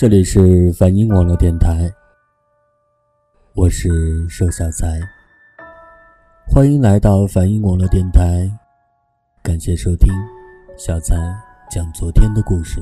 [0.00, 1.92] 这里是梵音网络电台，
[3.52, 4.98] 我是瘦小才，
[6.48, 8.50] 欢迎来到梵音网络电台，
[9.42, 10.10] 感谢收听
[10.78, 11.14] 小才
[11.70, 12.80] 讲昨天的故事。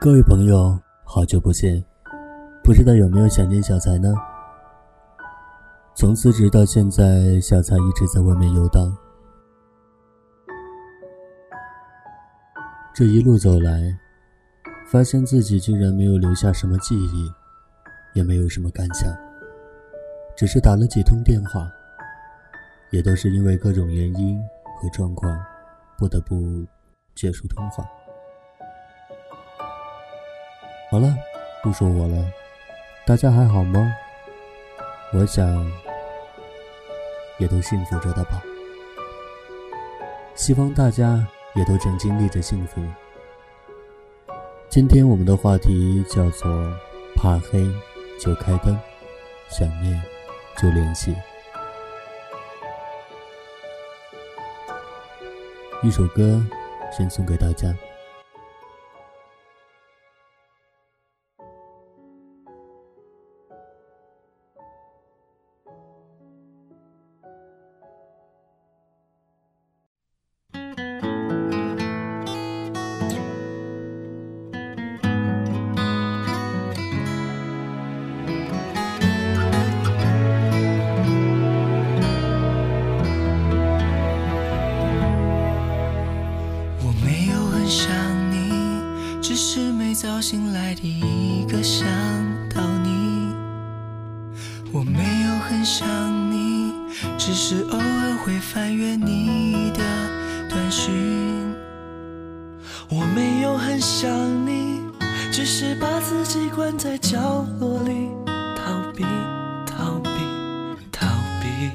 [0.00, 1.84] 各位朋友，好久不见，
[2.62, 4.14] 不知道有没有想念小才呢？
[5.96, 8.96] 从辞职到现在，小才一直在外面游荡。
[12.94, 13.96] 这一路走来，
[14.86, 17.32] 发现自己竟然没有留下什么记忆，
[18.12, 19.10] 也没有什么感想，
[20.36, 21.66] 只是打了几通电话，
[22.90, 24.38] 也都是因为各种原因
[24.78, 25.42] 和状况，
[25.96, 26.66] 不得不
[27.14, 27.82] 结束通话。
[30.90, 31.16] 好了，
[31.62, 32.22] 不说我了，
[33.06, 33.90] 大家还好吗？
[35.14, 35.66] 我想，
[37.38, 38.42] 也都幸福着的吧。
[40.34, 41.26] 希望大家。
[41.54, 42.82] 也都正经历着幸福。
[44.68, 46.50] 今天我们的话题叫做
[47.14, 47.62] “怕黑
[48.18, 48.78] 就开灯，
[49.48, 50.02] 想念
[50.56, 51.14] 就联系”。
[55.82, 56.42] 一首歌，
[56.96, 57.68] 先送给大家。
[90.22, 91.84] 醒来第一个想
[92.48, 93.34] 到你，
[94.70, 95.84] 我没有很想
[96.30, 96.72] 你，
[97.18, 99.82] 只是偶尔会翻阅你的
[100.48, 100.94] 短讯。
[102.88, 104.08] 我没有很想
[104.46, 104.80] 你，
[105.32, 108.08] 只是把自己关在角落里，
[108.56, 109.04] 逃避，
[109.66, 110.10] 逃避，
[110.92, 111.08] 逃
[111.42, 111.72] 避，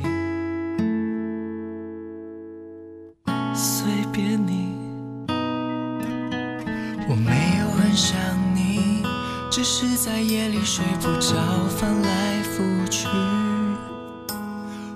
[3.54, 4.74] 随便你。
[7.10, 7.47] 我没
[7.98, 8.16] 想
[8.56, 9.04] 你。
[9.50, 11.34] 只是在夜里睡不着，
[11.68, 13.08] 翻来覆去。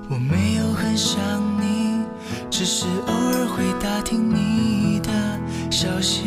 [0.08, 1.20] 我没有很想
[1.60, 2.04] 你，
[2.52, 5.10] 只是偶尔会打听你的
[5.72, 6.26] 消息。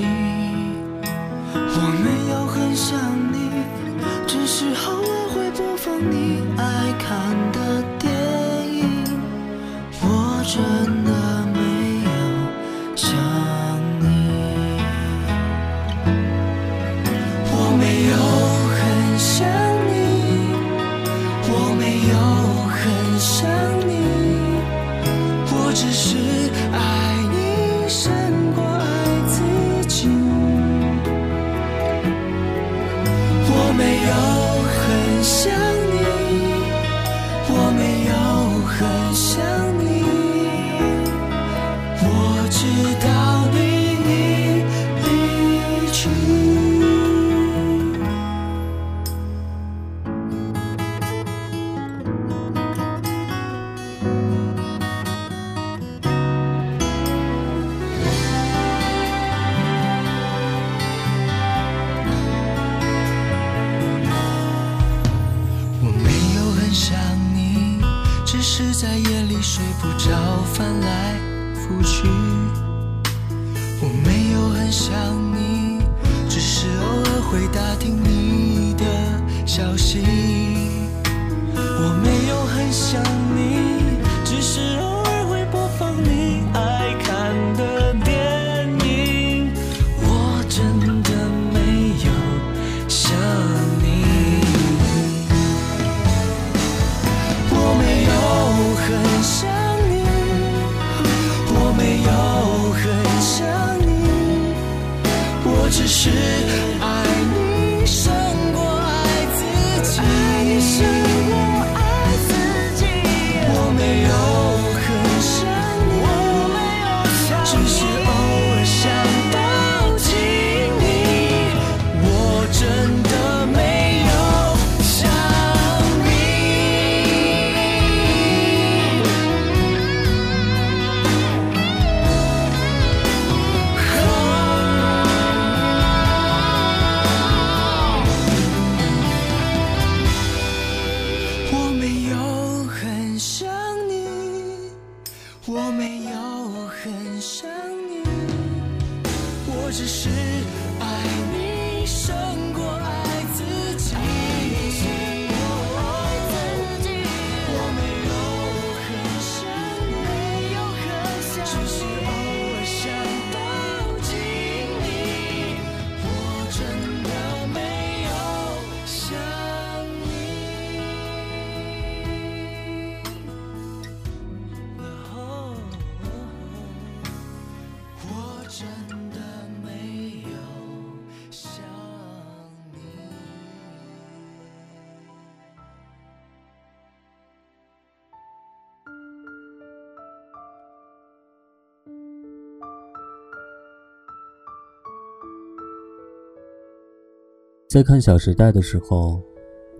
[197.74, 199.20] 在看《小时代》的时候，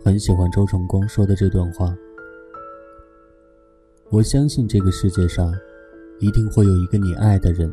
[0.04, 1.96] 很喜欢周崇光说的这段话。
[4.10, 5.54] 我相信这个世界上，
[6.18, 7.72] 一定会有一个你爱的人，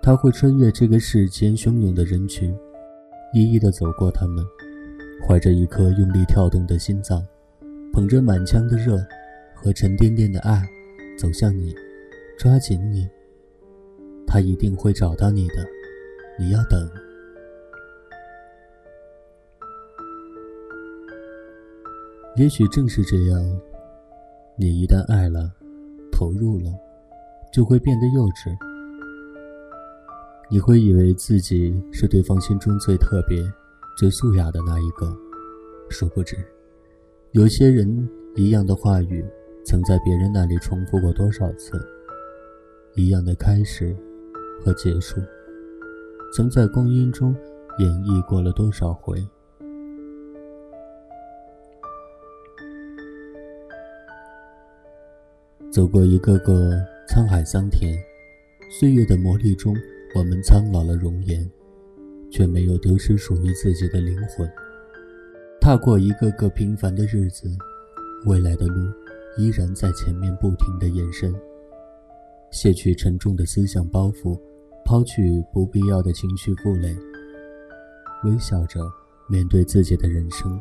[0.00, 2.56] 他会穿越这个世间汹涌的人群，
[3.34, 4.36] 一一的走过他们，
[5.26, 7.20] 怀着一颗用力跳动的心脏，
[7.92, 9.04] 捧着满腔的热
[9.52, 10.62] 和沉甸甸的爱，
[11.18, 11.74] 走向你，
[12.38, 13.04] 抓紧你。
[14.28, 15.66] 他一定会找到你的，
[16.38, 16.88] 你要等。
[22.36, 23.60] 也许正是这样，
[24.56, 25.52] 你一旦爱了，
[26.12, 26.70] 投入了，
[27.52, 28.56] 就会变得幼稚。
[30.48, 33.42] 你会以为自己是对方心中最特别、
[33.96, 35.12] 最素雅的那一个，
[35.90, 36.36] 殊不知，
[37.32, 39.24] 有些人一样的话语，
[39.64, 41.76] 曾在别人那里重复过多少次；
[42.94, 43.94] 一样的开始
[44.64, 45.20] 和结束，
[46.32, 47.34] 曾在光阴中
[47.78, 49.20] 演绎过了多少回。
[55.72, 57.96] 走过一个个沧海桑田，
[58.68, 59.72] 岁月的磨砺中，
[60.16, 61.48] 我们苍老了容颜，
[62.28, 64.50] 却没有丢失属于自己的灵魂。
[65.60, 67.48] 踏过一个个平凡的日子，
[68.26, 68.92] 未来的路
[69.38, 71.32] 依然在前面不停的延伸。
[72.50, 74.36] 卸去沉重的思想包袱，
[74.84, 76.96] 抛去不必要的情绪负累，
[78.24, 78.80] 微笑着
[79.28, 80.60] 面对自己的人生。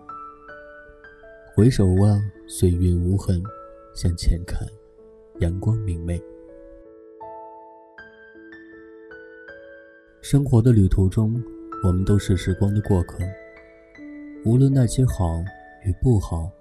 [1.55, 3.41] 回首望岁月无痕，
[3.95, 4.59] 向前看。
[5.39, 6.21] 阳光明媚。
[10.21, 11.41] 生活的旅途中，
[11.83, 13.19] 我们都是时光的过客。
[14.45, 15.41] 无论那些好
[15.85, 16.51] 与不好，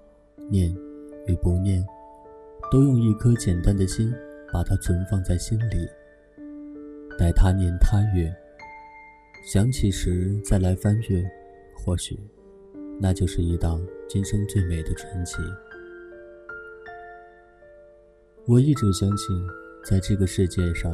[0.49, 0.73] 念
[1.27, 1.85] 与不念，
[2.71, 4.13] 都用一颗简单的心
[4.53, 5.85] 把它存放在心里。
[7.17, 8.33] 待他年他月，
[9.51, 11.21] 想起时再来翻阅，
[11.75, 12.17] 或许
[12.97, 15.35] 那就是一档今生最美的传奇。
[18.49, 19.47] 我一直相信，
[19.83, 20.91] 在这个世界上，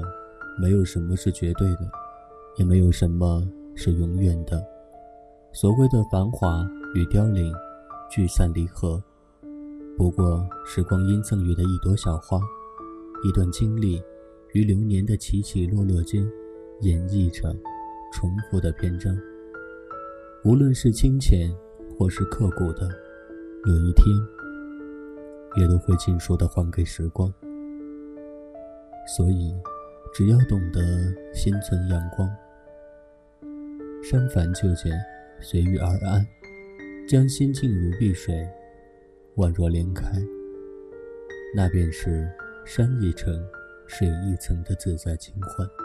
[0.59, 1.89] 没有什么是绝对的，
[2.57, 4.61] 也没有什么是永远的。
[5.53, 7.55] 所谓的繁华与凋零，
[8.11, 9.01] 聚散离合，
[9.97, 12.41] 不过是光阴赠予的一朵小花，
[13.23, 14.03] 一段经历，
[14.51, 16.29] 于流年的起起落落间，
[16.81, 17.55] 演绎着
[18.11, 19.17] 重复的篇章。
[20.43, 21.49] 无论是清浅，
[21.97, 22.89] 或是刻骨的，
[23.65, 24.05] 有一天，
[25.55, 27.33] 也都会尽数的还给时光。
[29.05, 29.53] 所以，
[30.13, 30.81] 只要懂得
[31.33, 32.27] 心存阳光，
[34.03, 34.91] 山繁就简，
[35.39, 36.25] 随遇而安，
[37.07, 38.47] 将心静如碧水，
[39.35, 40.07] 宛若莲开，
[41.55, 42.27] 那便是
[42.65, 43.33] 山一程，
[43.85, 45.84] 水一程的自在清欢。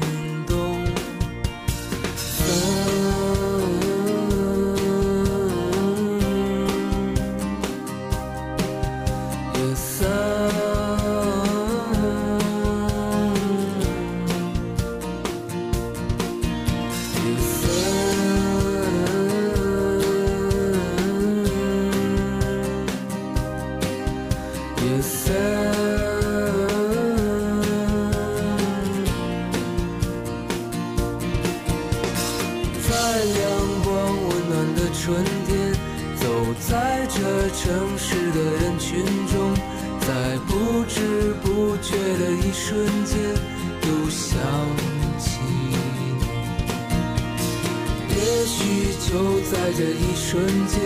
[50.31, 50.79] 瞬间，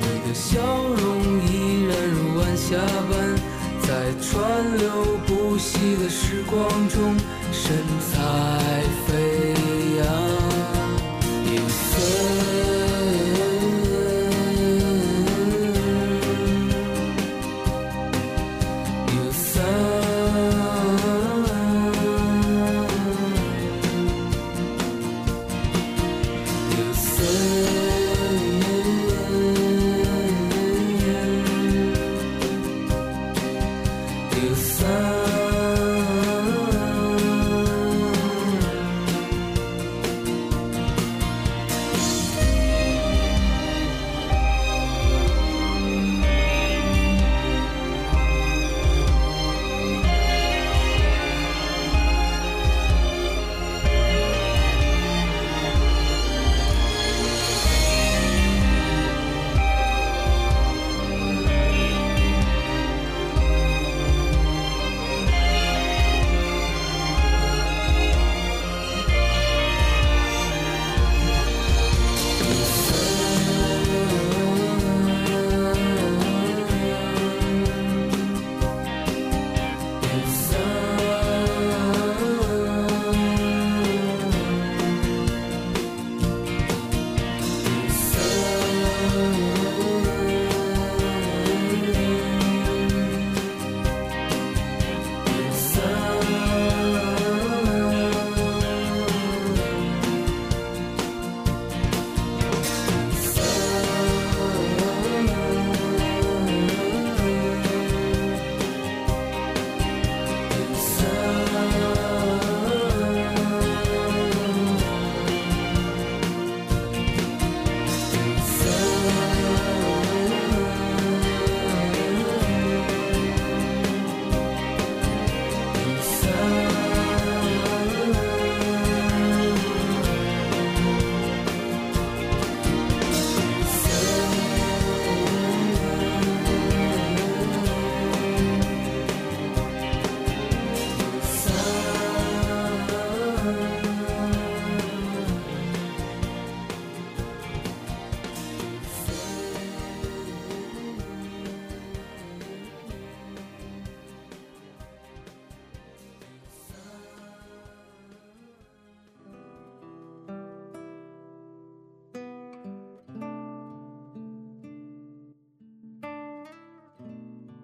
[0.00, 2.76] 你的笑容依然如晚霞
[3.08, 3.38] 般，
[3.86, 7.16] 在川流不息的时光中，
[7.52, 7.72] 神
[8.10, 8.79] 采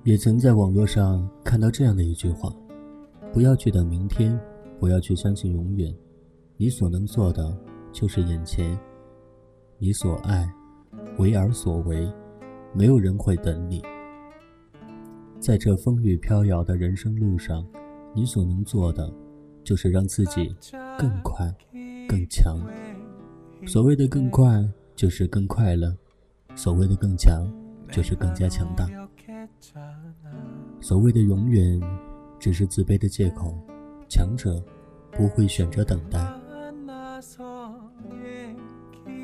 [0.06, 2.54] 也曾在网络上看到这样的一句话：
[3.32, 4.38] 不要去等明天，
[4.78, 5.92] 不要去相信永远，
[6.56, 7.52] 你所能做的
[7.90, 8.78] 就是眼前。
[9.78, 10.48] 你所爱，
[11.18, 12.08] 为而所为，
[12.72, 13.82] 没有人会等你。
[15.40, 17.66] 在这风雨飘摇的人生路上，
[18.14, 19.12] 你所能做的
[19.64, 20.54] 就是让自己
[20.96, 21.52] 更快、
[22.08, 22.56] 更强。
[23.66, 25.90] 所谓的更快，就是更快乐；
[26.54, 27.44] 所谓的更强，
[27.90, 28.88] 就是更加强大。
[30.80, 31.80] 所谓的永远，
[32.38, 33.56] 只是自卑的借口。
[34.08, 34.62] 强者
[35.10, 36.20] 不会选择等待。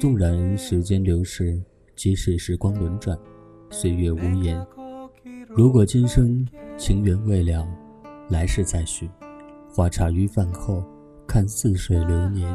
[0.01, 1.63] 纵然时间流逝，
[1.95, 3.17] 即使时光轮转，
[3.71, 4.67] 岁月无言。
[5.49, 6.45] 如果今生
[6.77, 7.65] 情缘未了，
[8.31, 9.09] 来世再续。
[9.69, 10.85] 花茶余饭后，
[11.27, 12.53] 看似水流年。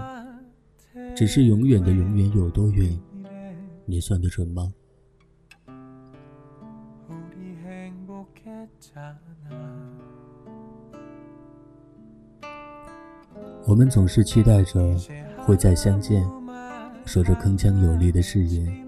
[1.15, 2.99] 只是永远的永远有多远？
[3.85, 4.73] 你算得准吗？
[13.65, 14.95] 我们总是期待着
[15.39, 16.25] 会再相见，
[17.05, 18.87] 说着铿锵有力的誓言，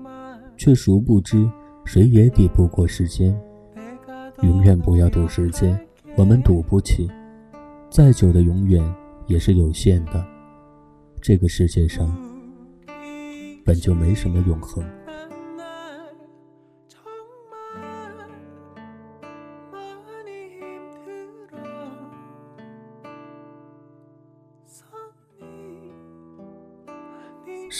[0.55, 1.49] 却殊不知
[1.83, 3.37] 谁也抵不过时间。
[4.41, 5.77] 永远不要赌时间，
[6.15, 7.11] 我们赌不起。
[7.89, 8.81] 再久的永远
[9.27, 10.25] 也是有限的。
[11.21, 12.09] 这个世界上
[13.65, 14.81] 本就没什么永恒。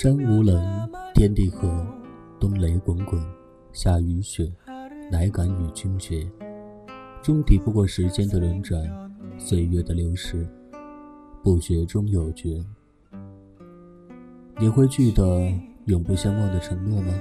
[0.02, 1.86] 山无棱，天地合，
[2.40, 3.22] 冬雷滚滚，
[3.74, 4.50] 夏雨雪，
[5.12, 6.26] 乃敢与君绝。
[7.22, 8.82] 终抵不过时间的轮转，
[9.38, 10.48] 岁月的流逝，
[11.44, 12.64] 不觉中有觉。
[14.58, 15.52] 你会记得
[15.88, 17.14] 永不相忘的承诺吗？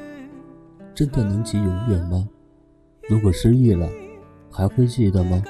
[0.94, 2.28] 真的能及永远吗？
[3.08, 3.90] 如果失忆了，
[4.52, 5.42] 还会记得吗？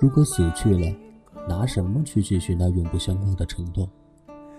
[0.00, 0.96] 如果死去了，
[1.48, 3.90] 拿什么去继续那永不相忘的承诺？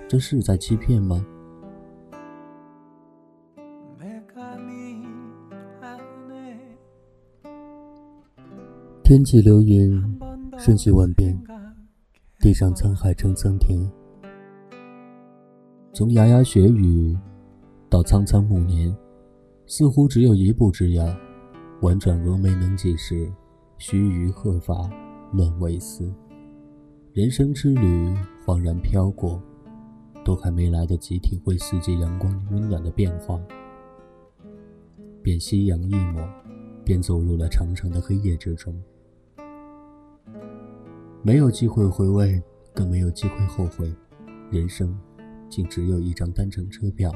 [0.06, 1.26] 这是在欺骗吗？
[9.04, 10.02] 天际流云，
[10.58, 11.38] 瞬息万变，
[12.40, 13.78] 地上沧海成桑田。
[15.92, 17.14] 从牙牙学语
[17.90, 18.96] 到苍苍暮年，
[19.68, 21.06] 似乎只有一步之遥。
[21.82, 23.30] 婉转蛾眉能几时？
[23.78, 24.89] 须臾鹤发
[25.34, 26.10] 乱为丝。
[27.12, 29.38] 人生之旅恍然飘过，
[30.24, 33.38] 都还没来得及体会四季阳光温暖的变化，
[35.22, 36.26] 便夕阳一抹，
[36.86, 38.74] 便走入了长长的黑夜之中。
[41.26, 43.90] 没有机会回味，更没有机会后悔，
[44.52, 44.94] 人生。
[45.50, 47.14] 竟只有一张单程车票，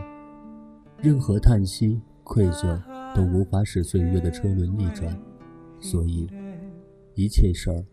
[1.01, 2.79] 任何叹息、愧疚
[3.15, 5.19] 都无法使岁月的车轮逆转，
[5.79, 6.29] 所以
[7.15, 7.83] 一切事儿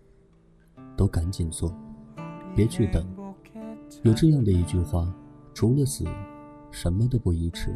[0.99, 1.75] 都赶紧做，
[2.55, 3.05] 别去等。
[4.03, 5.11] 有这样的一句话：
[5.55, 6.05] 除了死，
[6.71, 7.75] 什么都不宜迟。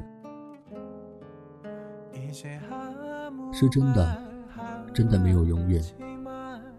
[3.50, 4.22] 是真的，
[4.92, 5.82] 真的没有永远。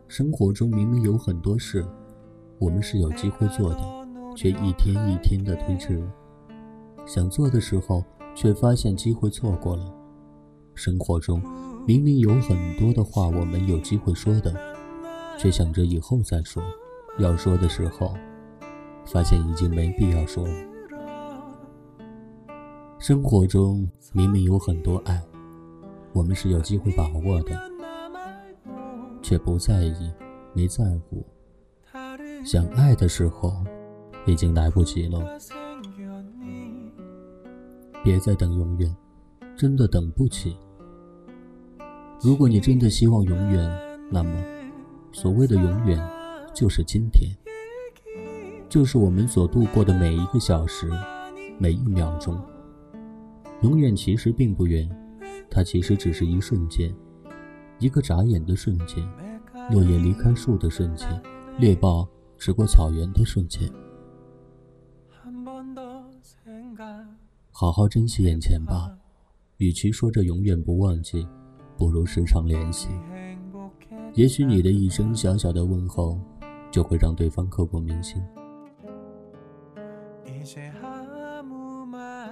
[0.09, 1.85] 生活中明明有很多事，
[2.57, 3.99] 我们是有机会做的。
[4.35, 6.01] 却一天一天的推迟，
[7.05, 9.93] 想做的时候，却发现机会错过了。
[10.73, 11.39] 生活中
[11.85, 14.51] 明明有很多的话我们有机会说的，
[15.37, 16.63] 却想着以后再说。
[17.19, 18.15] 要说的时候，
[19.05, 20.53] 发现已经没必要说了。
[22.97, 25.21] 生活中明明有很多爱，
[26.13, 27.61] 我们是有机会把握的，
[29.21, 30.11] 却不在意，
[30.53, 31.25] 没在乎。
[32.45, 33.53] 想爱的时候。
[34.25, 35.19] 已经来不及了，
[38.03, 38.95] 别再等永远，
[39.57, 40.55] 真的等不起。
[42.21, 43.67] 如果你真的希望永远，
[44.11, 44.31] 那么，
[45.11, 45.97] 所谓的永远，
[46.53, 47.35] 就是今天，
[48.67, 50.91] 就是我们所度过的每一个小时，
[51.57, 52.39] 每一秒钟。
[53.61, 54.87] 永远其实并不远，
[55.49, 56.93] 它其实只是一瞬间，
[57.79, 59.07] 一个眨眼的瞬间，
[59.71, 61.07] 落叶离开树的瞬间，
[61.57, 63.71] 猎豹驰过草原的瞬间。
[67.51, 68.91] 好好珍惜眼前吧，
[69.57, 71.25] 与其说着永远不忘记，
[71.77, 72.89] 不如时常联系。
[74.13, 76.19] 也许你的一声小小的问候，
[76.71, 78.21] 就会让对方刻骨铭心。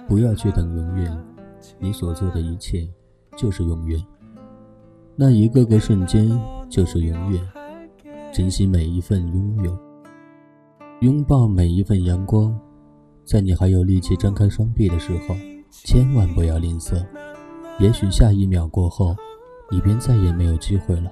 [0.06, 1.24] 不要去等永远，
[1.78, 2.86] 你所做的一切
[3.36, 3.98] 就是永远。
[5.20, 6.30] 那一个个瞬间
[6.70, 7.42] 就是永远。
[8.32, 9.76] 珍惜每一份拥有，
[11.00, 12.56] 拥抱每一份阳光。
[13.24, 15.34] 在你还有力气张开双臂的时候，
[15.70, 17.04] 千万不要吝啬。
[17.80, 19.16] 也许下一秒过后，
[19.72, 21.10] 你便再也没有机会了。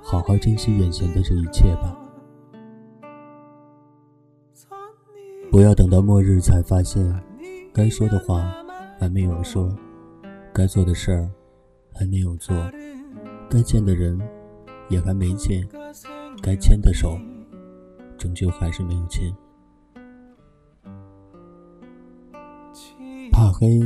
[0.00, 1.94] 好好珍惜眼前的这一切吧。
[5.50, 7.14] 不要等到末日才发现，
[7.74, 8.50] 该说的话
[8.98, 9.68] 还没有说，
[10.50, 11.30] 该做的事儿
[11.92, 12.56] 还没有做，
[13.52, 14.18] 该见的人
[14.88, 15.68] 也还没见，
[16.42, 17.18] 该牵的手
[18.16, 19.30] 终究还是没有牵。
[23.30, 23.78] 怕黑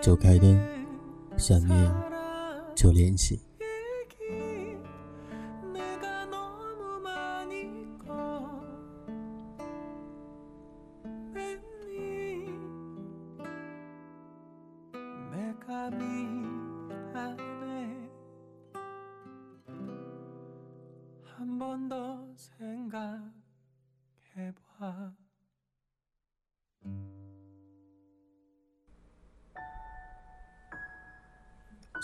[0.00, 0.58] 就开灯，
[1.36, 1.94] 想念
[2.74, 3.38] 就联系。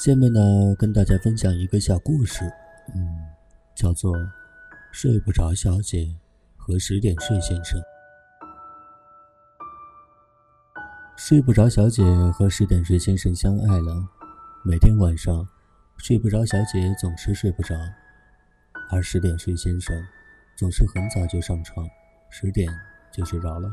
[0.09, 0.41] 下面呢，
[0.79, 2.43] 跟大家分享一个小故事，
[2.95, 3.29] 嗯，
[3.75, 4.17] 叫做
[4.91, 6.17] 《睡不着小姐
[6.57, 7.79] 和十点睡先生》。
[11.15, 14.03] 睡不着小姐和十点睡先生相爱了，
[14.65, 15.47] 每天晚上，
[15.99, 17.75] 睡不着小姐总是睡不着，
[18.91, 19.95] 而十点睡先生
[20.57, 21.87] 总是很早就上床，
[22.31, 22.67] 十点
[23.13, 23.71] 就睡着了。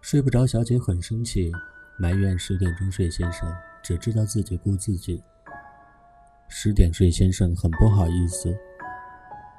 [0.00, 1.52] 睡不着小姐很生气。
[2.00, 5.22] 埋怨十点钟睡先生只知道自己顾自己。
[6.48, 8.56] 十点睡先生很不好意思，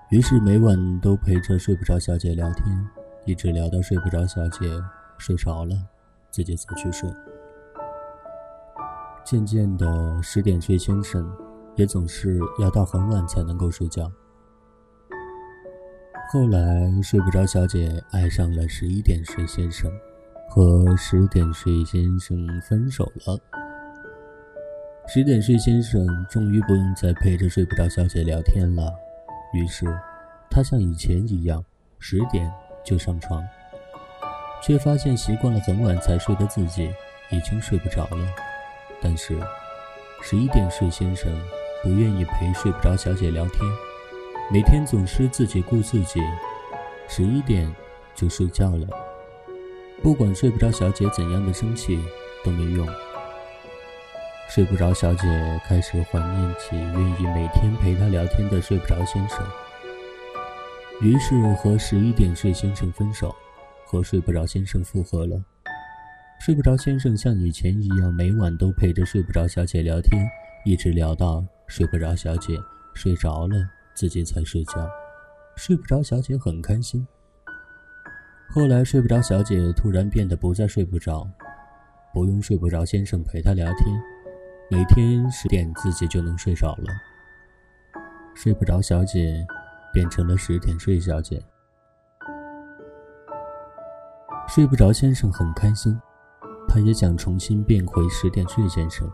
[0.10, 2.66] 于是每晚都陪着睡不着小姐聊天，
[3.26, 4.68] 一直聊到睡不着小姐
[5.20, 5.76] 睡着了，
[6.32, 7.08] 自己才去睡。
[9.24, 11.32] 渐渐的，十点睡先生
[11.76, 14.12] 也总是要到很晚才能够睡觉。
[16.34, 19.92] 后来睡不着小姐爱上了十一点睡先生，
[20.54, 23.40] 和十点睡先生分手了。
[25.08, 28.94] 十点睡先生终于不用再陪着睡不着小姐聊天了，
[29.54, 29.86] 于是
[30.50, 31.64] 他像以前一样
[32.00, 32.52] 十点
[32.84, 33.42] 就上床，
[34.62, 36.94] 却发现习惯了很晚才睡的自己
[37.30, 38.28] 已经睡不着了。
[39.02, 39.40] 但是
[40.22, 41.32] 十一点睡先生
[41.82, 43.64] 不愿意陪睡不着小姐聊天。
[44.52, 46.20] 每天总是自己顾自己，
[47.08, 47.74] 十一点
[48.14, 48.86] 就睡觉了。
[50.02, 52.00] 不管睡不着小姐怎样的生气
[52.44, 52.88] 都没用。
[54.50, 55.22] 睡不着小姐
[55.66, 59.40] 开始怀念起愿意每天陪她聊天的睡不着先生，
[61.02, 63.34] 于是和十一点睡先生分手，
[63.86, 65.42] 和睡不着先生复合了。
[66.40, 70.28] 睡不着先生像以前一样，每晚都陪着睡不着小姐聊天，
[70.66, 72.58] 一直聊到睡不着小姐
[72.94, 73.56] 睡着了。
[73.94, 74.90] 自己才睡觉，
[75.58, 76.02] 睡不着。
[76.02, 77.06] 小姐很开心。
[78.54, 81.26] 后来睡不着，小姐突然变得不再睡不着，
[82.14, 83.88] 不用睡不着先生陪她聊天，
[84.70, 86.88] 每天十点自己就能睡着了。
[88.36, 89.48] 睡不着，小姐
[89.94, 91.42] 变成了十点睡小姐。
[94.50, 95.98] 睡不着，先生很开心，
[96.68, 99.10] 他也想重新变回十点睡先生，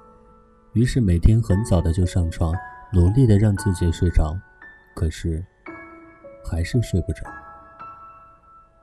[0.73, 2.51] 于是每天很早的就上床，
[2.91, 4.35] 努力的让自己睡着。
[4.95, 5.45] 可是，
[6.43, 7.21] 还是睡不着。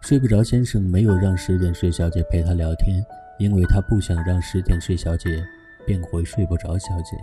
[0.07, 3.03] 睡不着先生没有让十点睡小姐陪他聊天，
[3.38, 5.43] 因为他不想让十点睡小姐
[5.87, 7.17] 变回睡不着小姐。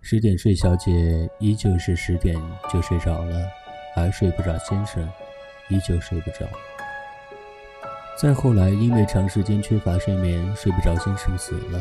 [0.00, 2.36] 十点睡小姐依旧是十点
[2.68, 3.40] 就睡着了，
[3.94, 5.08] 而睡不着先生
[5.68, 6.38] 依旧睡不着。
[8.20, 11.80] 再后来，因为长时间缺乏睡眠，睡不着先生死了。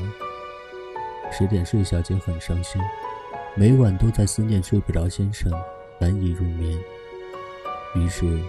[1.32, 2.80] 十点睡小姐很伤心。
[3.56, 5.52] 每晚都在思念睡不着先生，
[5.98, 6.78] 难以入眠。
[7.96, 8.40] 于是，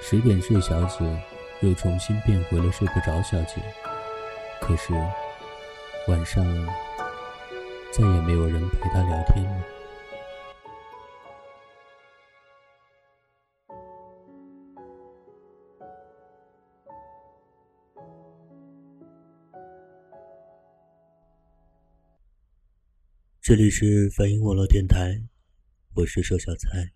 [0.00, 1.04] 十点睡小姐
[1.62, 3.60] 又重新变回了睡不着小姐。
[4.60, 4.92] 可是，
[6.08, 6.44] 晚上
[7.92, 9.64] 再也没有人陪她聊天了。
[23.40, 25.22] 这里是反音网络电台，
[25.94, 26.92] 我是瘦小菜。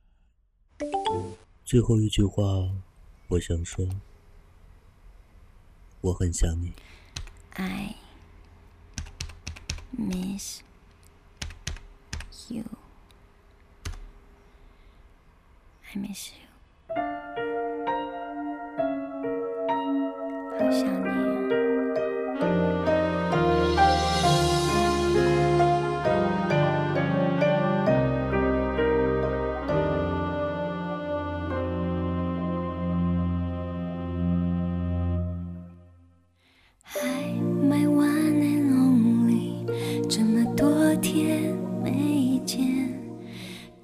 [1.65, 2.43] 最后一句话，
[3.31, 3.87] 我想说，
[6.01, 6.73] 我很想你。
[7.53, 7.95] I
[9.97, 10.63] miss
[12.49, 12.65] you.
[15.93, 16.49] I miss you.
[20.59, 21.30] 好想你。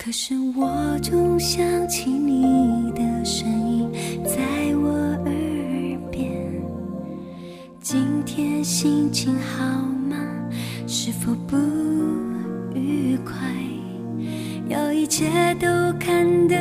[0.06, 3.90] 可是我总想起你的声音
[4.24, 4.36] 在
[4.76, 4.88] 我
[5.24, 6.30] 耳边，
[7.80, 9.64] 今天心情好
[10.08, 10.16] 吗？
[10.86, 11.56] 是否不
[12.72, 13.34] 愉快？
[14.68, 15.66] 要一切都
[15.98, 16.54] 看得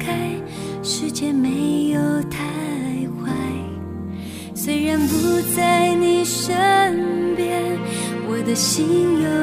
[0.00, 0.30] 开，
[0.82, 2.38] 世界没有太
[3.20, 3.36] 坏。
[4.54, 7.78] 虽然不在你身边，
[8.26, 9.41] 我的心有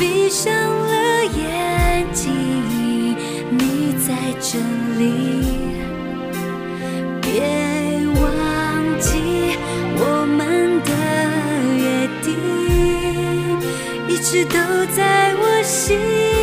[0.00, 2.32] 闭上了眼睛。
[3.50, 4.58] 你在这
[4.98, 5.04] 里，
[7.20, 7.42] 别
[8.18, 8.22] 忘
[8.98, 9.10] 记
[9.98, 10.90] 我们的
[11.76, 12.28] 约定，
[14.08, 14.56] 一直都
[14.96, 16.39] 在我心。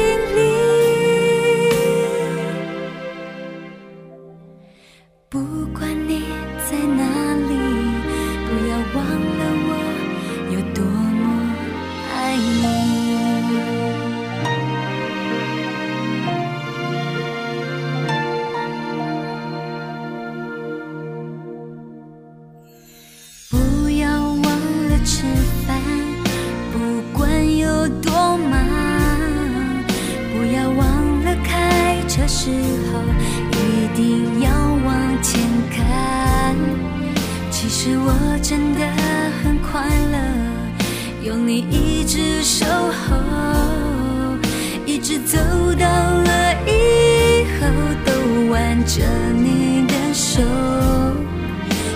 [45.26, 45.38] 走
[45.80, 47.68] 到了以后
[48.06, 48.78] 都挽。
[48.88, 49.04] 着
[49.34, 50.42] 你的手，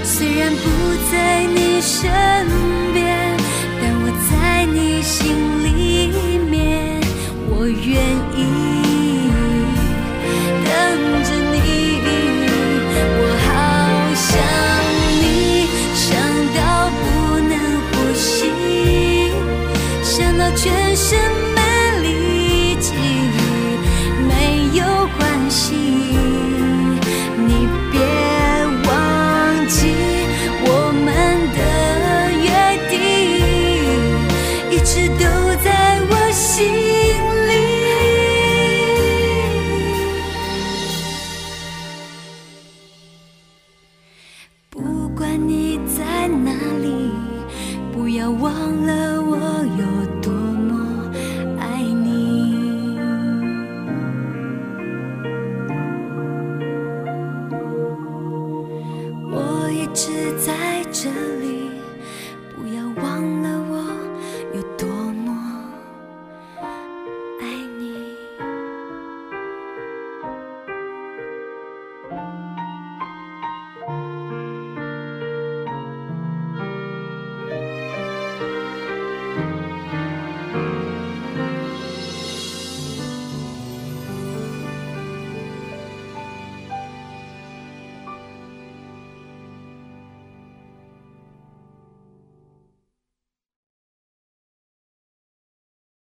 [0.03, 0.61] 虽然不
[1.09, 2.11] 在你身
[2.93, 3.37] 边，
[3.79, 6.99] 但我在你心里面，
[7.47, 8.30] 我愿。